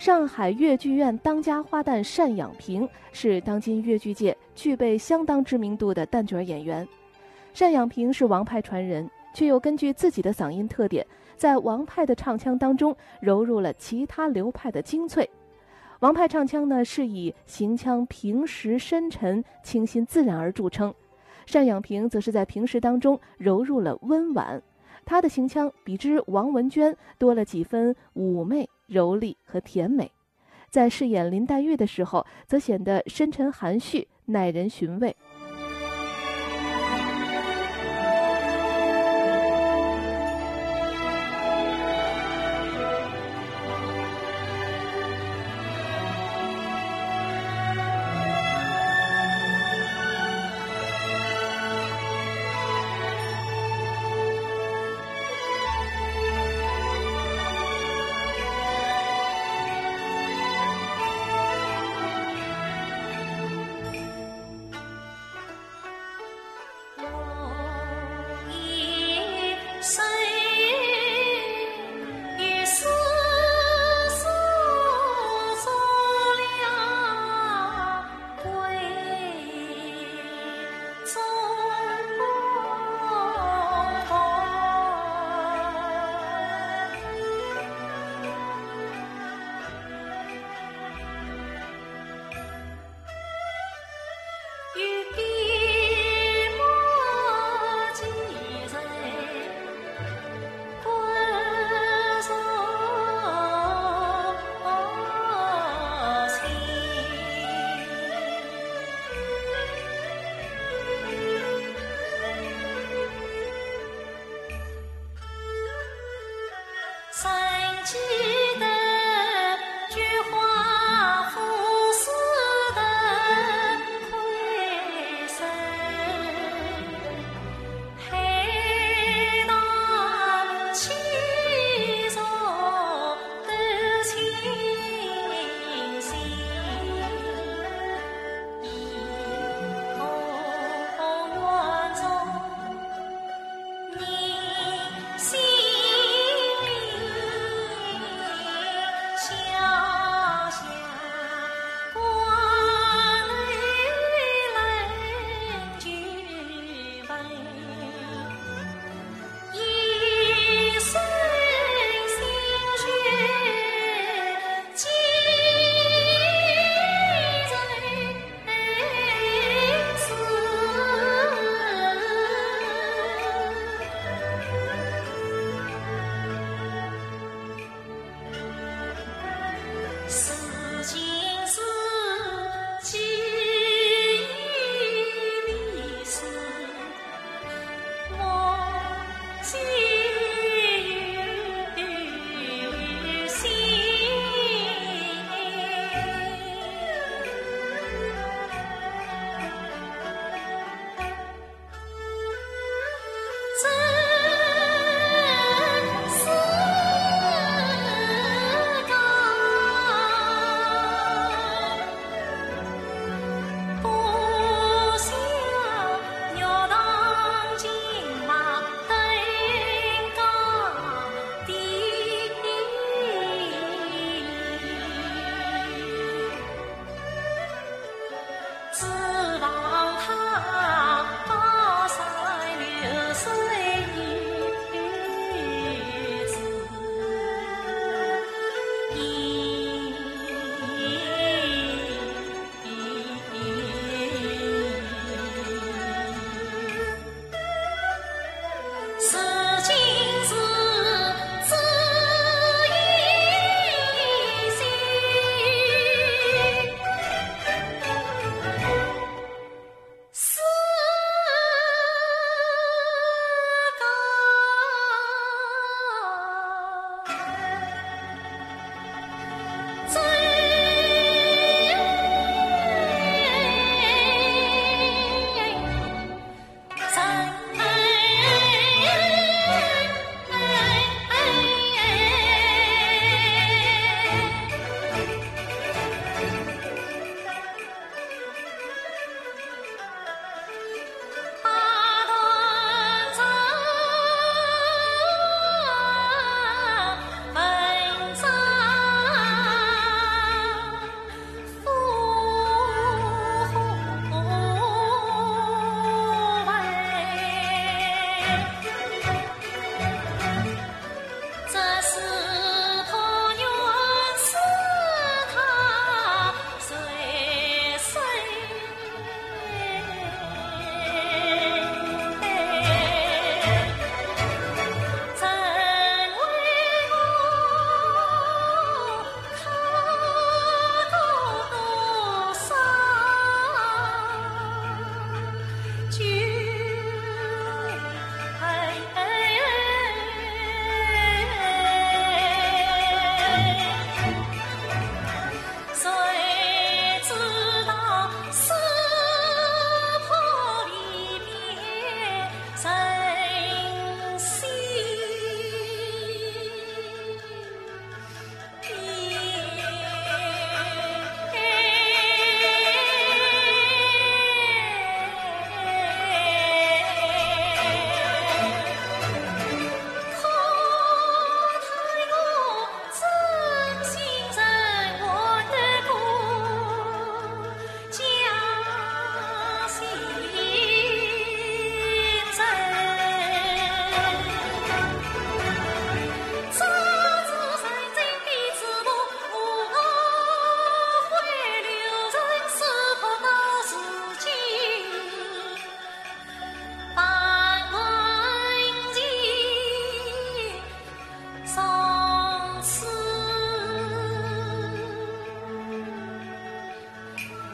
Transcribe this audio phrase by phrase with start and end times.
[0.00, 6.88] 上海越剧院当家花旦单养平是当今越剧界具备相当知名度的旦角演员。
[7.54, 15.28] 单养平是王派传人，却又根据自己的嗓音特点，在王派的唱腔当中融入了其他流派的精粹。
[15.98, 20.94] 王派唱腔呢是以行腔平实深沉、清新自然而著称，
[21.52, 24.62] 单养平则是在平时当中融入了温婉，
[25.04, 30.10] 他的行腔比之王文娟多了几分妩媚、柔丽和甜美，
[30.68, 35.14] 在饰演林黛玉的时候，则显得深沉含蓄、耐人寻味。
[81.16, 81.36] oh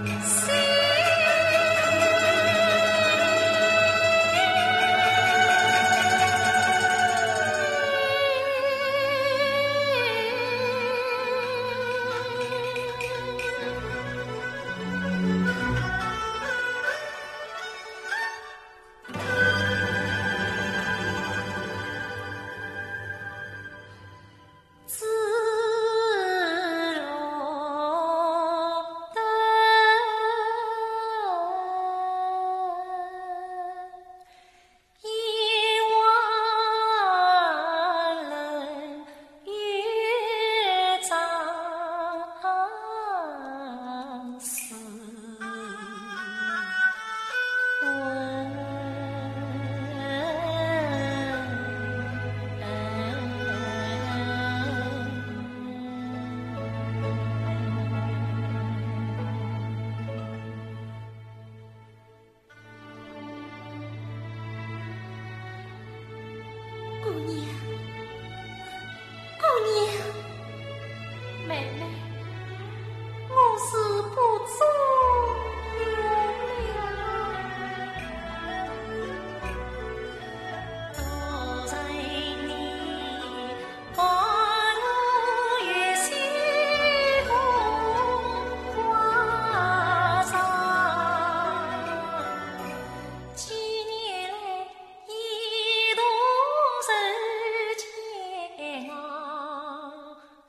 [0.00, 0.49] So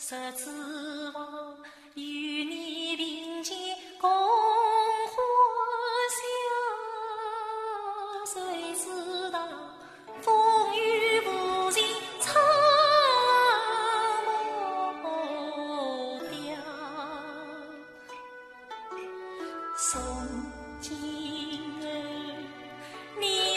[0.00, 0.44] 十指
[1.12, 1.56] 房
[1.94, 3.58] 与你并肩
[4.00, 5.16] 共欢
[6.14, 6.22] 笑，
[8.24, 9.38] 谁知道
[10.22, 11.84] 风雨无情
[12.20, 12.40] 苍
[14.24, 15.04] 茫茫，
[19.76, 20.00] 送
[20.80, 21.84] 金儿
[23.18, 23.47] 你。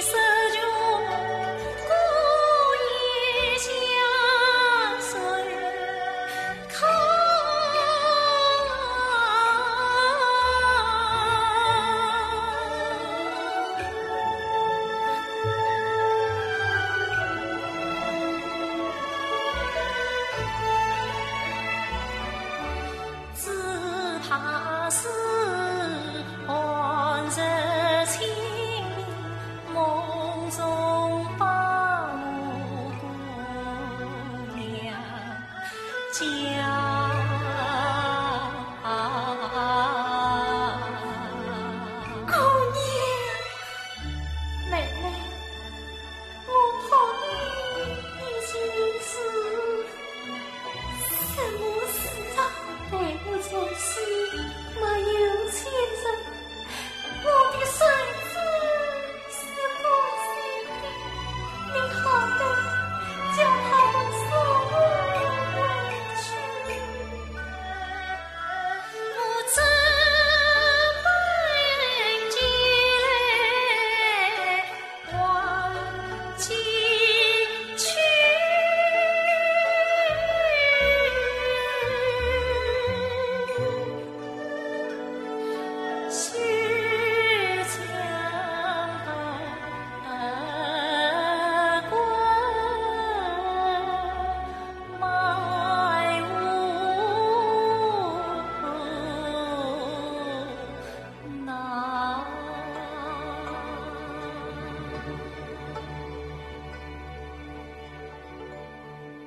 [36.11, 36.90] 家。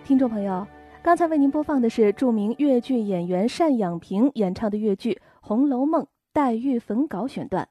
[0.05, 0.67] 听众朋友，
[1.03, 7.67] 刚才为您播放的是著名越剧演员单仰平演唱的越剧《红楼梦》黛玉焚稿选段。